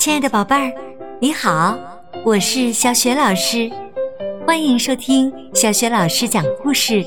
[0.00, 0.72] 亲爱的宝贝儿，
[1.20, 1.78] 你好，
[2.24, 3.70] 我是小雪老师，
[4.46, 7.04] 欢迎收听小雪老师讲故事，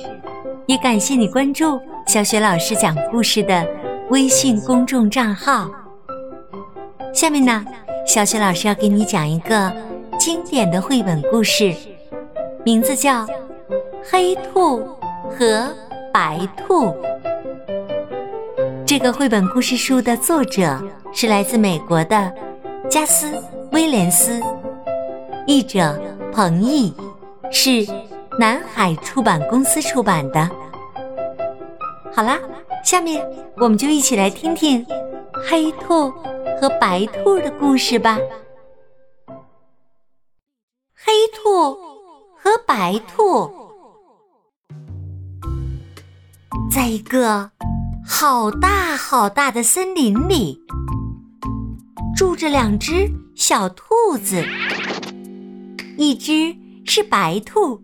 [0.67, 3.67] 也感谢你关注小雪老师讲故事的
[4.11, 5.71] 微信公众账号。
[7.11, 7.65] 下面呢，
[8.05, 9.73] 小雪老师要给你讲一个
[10.19, 11.73] 经典的绘本故事，
[12.63, 13.25] 名字叫
[14.07, 14.87] 《黑兔
[15.31, 15.67] 和
[16.13, 16.85] 白兔》。
[18.85, 20.79] 这个绘本故事书的作者
[21.11, 22.31] 是来自美国的
[22.93, 23.25] 加斯·
[23.71, 24.39] 威廉斯，
[25.47, 25.99] 译者
[26.31, 26.93] 彭毅，
[27.51, 27.83] 是
[28.37, 30.47] 南海出版公司出版的。
[32.13, 32.37] 好啦，
[32.85, 34.85] 下面我们就一起来听听
[35.49, 36.11] 黑兔
[36.61, 38.19] 和白兔的故事吧。
[40.93, 41.73] 黑兔
[42.37, 43.51] 和白兔，
[46.71, 47.49] 在一个。
[48.05, 50.59] 好大好大的森林里，
[52.15, 53.85] 住着两只小兔
[54.23, 54.45] 子，
[55.97, 57.81] 一只是白兔，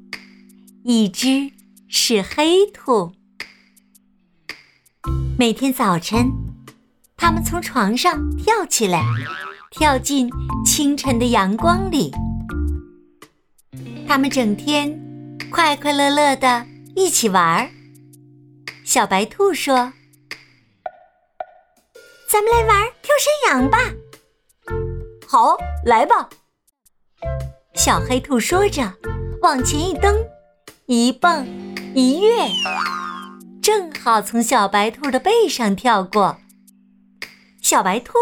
[0.83, 1.52] 一只
[1.88, 3.11] 是黑兔。
[5.38, 6.31] 每天早晨，
[7.17, 9.03] 它们从床上跳起来，
[9.72, 10.30] 跳进
[10.63, 12.11] 清晨的阳光里。
[14.07, 15.00] 它们整天
[15.52, 17.69] 快快乐乐的一起玩儿。
[18.83, 19.94] 小白兔说。
[22.31, 23.80] 咱们来玩跳山羊吧！
[25.31, 26.27] 好，来吧！
[27.75, 28.91] 小黑兔说着，
[29.44, 30.17] 往前一蹬，
[30.88, 31.45] 一蹦
[31.94, 32.49] 一跃，
[33.61, 36.38] 正好从小白兔的背上跳过。
[37.61, 38.13] 小白兔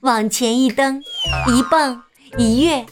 [0.00, 1.00] 往前一蹬，
[1.46, 2.02] 一蹦
[2.36, 2.84] 一跃，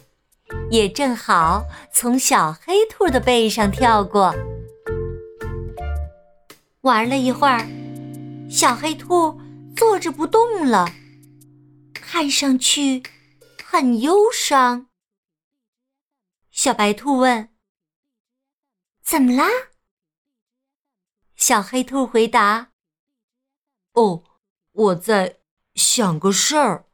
[0.70, 4.32] 也正好从小黑兔的背上跳过。
[6.82, 7.66] 玩了一会儿，
[8.48, 9.40] 小黑兔。
[9.74, 10.88] 坐着不动了，
[11.92, 13.02] 看上去
[13.76, 14.88] 很忧伤。
[16.50, 17.54] 小白兔问
[19.04, 19.44] ：“怎么啦？”
[21.36, 22.72] 小黑兔回答
[23.92, 24.24] ：“哦，
[24.72, 25.40] 我在
[25.74, 26.86] 想个事儿。”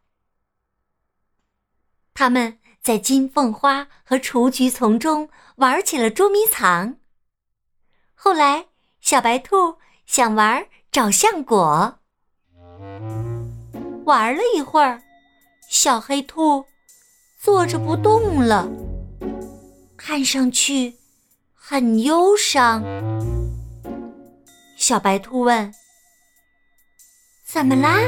[2.15, 6.99] 他们在金凤花和雏菊丛中玩起了捉迷藏。
[8.13, 8.67] 后来，
[9.01, 12.01] 小白兔想玩找橡果。
[14.05, 15.01] 玩了一会儿，
[15.71, 16.67] 小黑兔
[17.43, 18.71] 坐着不动了，
[19.97, 20.95] 看上去
[21.53, 22.85] 很忧伤。
[24.77, 25.75] 小白兔问
[27.45, 27.99] ：“怎么啦？”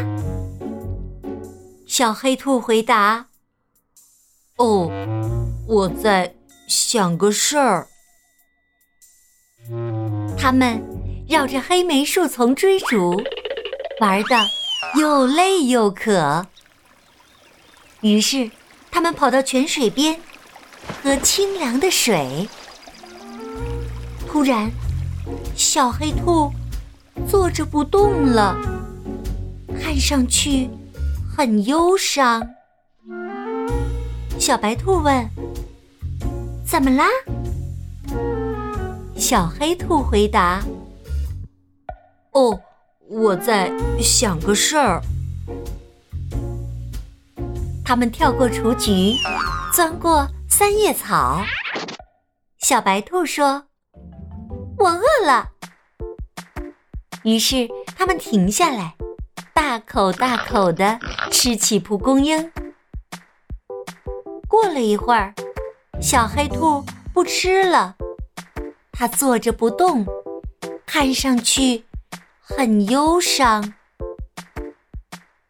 [1.85, 3.27] 小黑兔回答
[4.59, 4.89] ：“哦，
[5.67, 6.33] 我在
[6.69, 7.89] 想个事儿。”
[10.39, 10.81] 他们
[11.29, 13.21] 绕着黑莓树丛追逐，
[14.01, 14.37] 玩的。
[14.97, 16.47] 又累又渴，
[18.03, 18.49] 于是
[18.95, 20.17] 他们跑到泉水边
[21.03, 22.49] 喝清凉的水。
[24.29, 24.71] 突然，
[25.57, 26.49] 小黑兔
[27.29, 28.57] 坐着不动了，
[29.83, 30.71] 看上去
[31.37, 32.41] 很忧伤。
[34.39, 35.29] 小白兔问
[36.65, 37.09] ：“怎么啦？”
[39.19, 40.63] 小黑兔回答
[42.31, 42.61] ：“哦。”
[43.11, 45.03] 我在想个事儿。
[47.85, 49.15] 他们跳过雏菊，
[49.73, 51.45] 钻过三叶草。
[52.59, 53.67] 小白兔说
[54.79, 55.51] ：“我饿了。”
[57.23, 58.97] 于是他们停下来，
[59.53, 60.99] 大口大口的
[61.31, 62.51] 吃起蒲公英。
[64.49, 65.35] 过了一会儿，
[66.01, 67.97] 小黑兔不吃了，
[68.93, 70.07] 它坐着不动，
[70.87, 71.85] 看上去。
[72.47, 73.73] 很忧伤。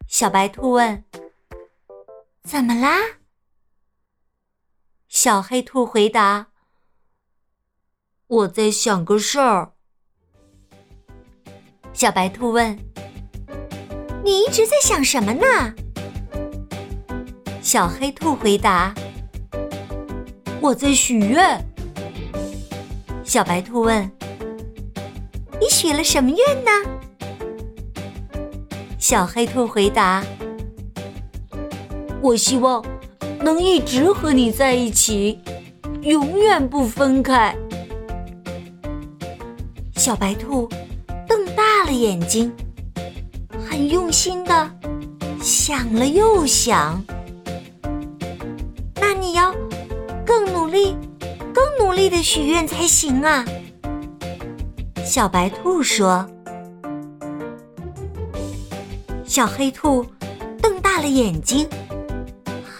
[0.07, 1.03] 小白兔问
[2.45, 2.99] ：“怎么啦？”
[5.09, 6.47] 小黑兔回答
[8.27, 9.73] ：“我在想个事儿。”
[11.91, 12.77] 小白兔问
[14.23, 15.73] ：“你一直在想什么呢？”
[17.63, 18.93] 小黑兔回答
[20.61, 21.59] ：“我在许愿。”
[23.25, 24.09] 小白兔问。
[25.59, 26.71] 你许了什么愿呢？
[28.99, 30.23] 小黑兔回答
[32.25, 32.83] ：“我希望
[33.39, 35.39] 能一直和你在一起，
[36.01, 37.55] 永远不分开。”
[39.95, 40.67] 小白兔
[41.27, 42.51] 瞪大了眼睛，
[43.69, 44.71] 很用心的
[45.39, 46.99] 想了又想。
[48.95, 49.53] 那你要
[50.25, 50.97] 更努力、
[51.53, 53.45] 更努力的许愿才行啊！
[55.05, 56.27] 小白兔说
[59.23, 60.03] ：“小黑兔
[60.59, 61.67] 瞪大了眼睛，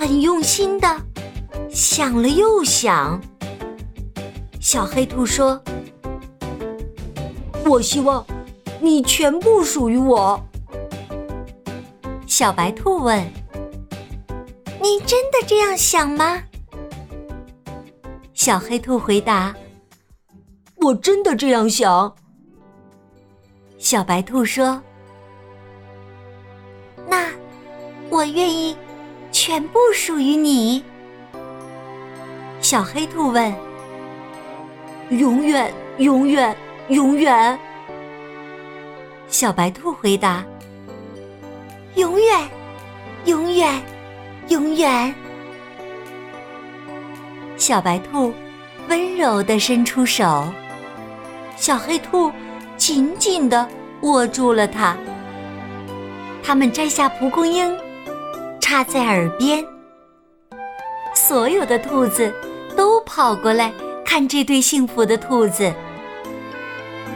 [0.08, 1.02] 很用心的
[1.68, 3.20] 想了又想。
[4.62, 5.60] 小黑兔说
[7.66, 8.24] ：“我希望
[8.80, 10.40] 你全部属于我。”
[12.28, 13.20] 小白兔问
[14.80, 16.40] ：“你真的这样想吗？”
[18.36, 19.56] 小黑兔回答
[20.86, 22.16] ：“我真的这样想。”
[23.80, 24.80] 小白兔说
[27.10, 27.28] ：“那
[28.12, 28.78] 我愿意
[29.46, 30.84] 全部属于你。”
[32.62, 33.54] 小黑兔问
[35.16, 36.58] ：“永远，永远，
[36.88, 37.60] 永远？”
[39.30, 40.44] 小白兔回答。
[41.94, 42.50] 永远，
[43.26, 43.80] 永远，
[44.48, 45.14] 永远。
[47.56, 48.34] 小白兔
[48.90, 50.48] 温柔的伸出手，
[51.56, 52.32] 小黑兔
[52.78, 53.70] 紧紧的
[54.02, 54.98] 握住了它。
[56.42, 57.72] 他们摘下蒲公英，
[58.66, 59.64] 插在耳边。
[61.14, 62.34] 所有的兔子
[62.76, 63.72] 都跑过来
[64.04, 65.72] 看这对幸福的兔子。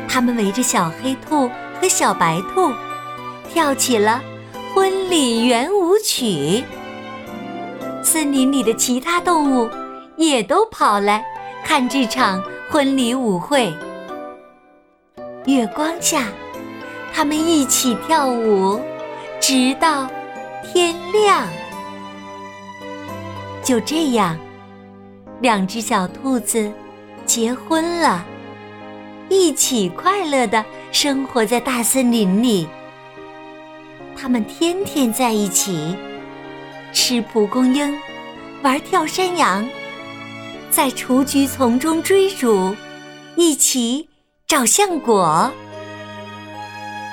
[0.07, 1.50] 他们围着小黑兔
[1.81, 2.72] 和小白兔
[3.51, 4.22] 跳起了。
[4.75, 6.63] 婚礼圆舞曲，
[8.04, 9.68] 森林里的其他动物
[10.18, 11.25] 也都跑来
[11.66, 13.74] 看这场婚礼舞会。
[15.48, 16.25] 月光下，
[17.12, 18.80] 他们一起跳舞，
[19.40, 20.07] 直到
[20.71, 21.48] 天亮。
[23.63, 24.38] 就这样，
[25.42, 26.71] 两只小兔子
[27.25, 28.24] 结婚了，
[29.30, 32.68] 一起快乐的生活在大森林里。
[34.16, 35.95] 他们天天在一起
[36.94, 37.98] 吃蒲公英，
[38.62, 39.68] 玩跳山羊，
[40.69, 42.75] 在雏菊丛中追逐，
[43.36, 44.07] 一起
[44.48, 45.51] 找橡果。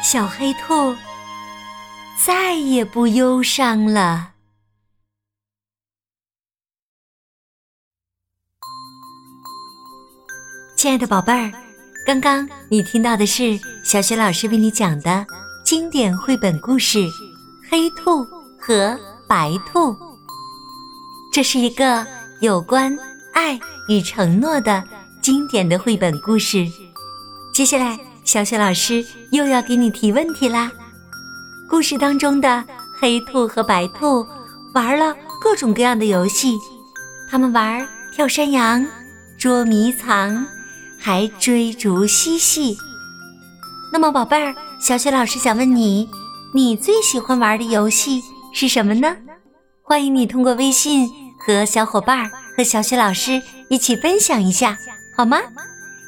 [0.02, 0.94] 小黑兔
[2.24, 4.32] 再也不忧伤了。
[10.76, 11.52] 亲爱的宝贝儿，
[12.06, 15.26] 刚刚你听到的是小雪老师为你讲的。
[15.64, 16.98] 经典绘本故事
[17.68, 18.24] 《黑兔
[18.56, 18.96] 和
[19.28, 19.90] 白兔》，
[21.32, 22.06] 这是一个
[22.40, 22.96] 有关
[23.34, 23.58] 爱
[23.88, 24.84] 与承诺的
[25.20, 26.64] 经典的绘本故事。
[27.52, 30.70] 接下来，小雪老师又要给你提问题啦。
[31.68, 32.64] 故事当中的
[32.98, 34.26] 黑兔和白兔
[34.72, 36.56] 玩了各种各样的游戏，
[37.28, 38.86] 他们玩跳山羊、
[39.36, 40.46] 捉迷藏，
[40.98, 42.76] 还追逐嬉戏。
[43.92, 44.54] 那么，宝贝儿。
[44.78, 46.06] 小雪老师想问你，
[46.54, 48.20] 你最喜欢玩的游戏
[48.52, 49.16] 是什么呢？
[49.82, 51.08] 欢迎你通过微信
[51.38, 53.40] 和小伙伴和小雪老师
[53.70, 54.76] 一起分享一下，
[55.16, 55.38] 好吗？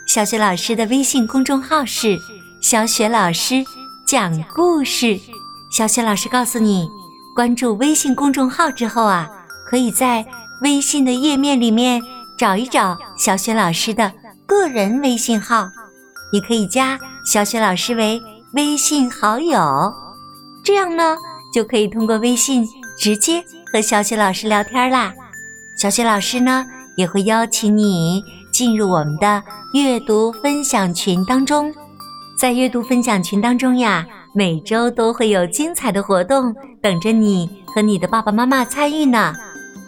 [0.07, 2.19] 小雪老师的微信公众号是
[2.61, 3.65] “小雪老师
[4.07, 5.19] 讲故事”。
[5.71, 6.91] 小雪老师告诉你，
[7.35, 9.29] 关注微信公众号之后啊，
[9.67, 10.27] 可以在
[10.63, 12.03] 微信的页面里面
[12.37, 14.13] 找一找小雪老师的
[14.47, 15.69] 个人微信号，
[16.33, 18.21] 你可以加小雪老师为。
[18.55, 19.93] 微信好友，
[20.65, 21.19] 这样呢
[21.53, 22.67] 就可以通过微信
[22.99, 25.13] 直接和小雪老师聊天啦。
[25.77, 26.65] 小雪老师呢
[26.97, 29.43] 也会邀请你进入我们的
[29.75, 31.71] 阅读分享群当中，
[32.39, 34.07] 在阅读分享群当中呀，
[34.39, 39.35] 每周都会有精彩的活动等着你和你的爸爸妈妈参与呢，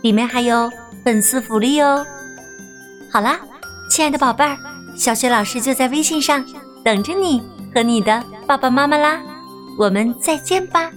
[0.03, 0.69] 里面还有
[1.05, 2.05] 粉丝福利哦。
[3.13, 3.39] 好啦，
[3.89, 4.59] 亲爱的宝贝儿，
[4.97, 6.45] 小雪老师就在微信上
[6.83, 7.41] 等着你
[7.73, 8.21] 和你的。
[8.45, 9.21] 爸爸妈妈啦，
[9.79, 10.91] 我们再见吧。